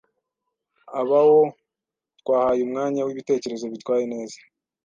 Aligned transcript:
Abô 0.99 1.19
twahaye 2.19 2.61
umwanya 2.63 3.01
w’ibitekerezo 3.03 3.65
bitwaye 3.73 4.05
neza. 4.13 4.37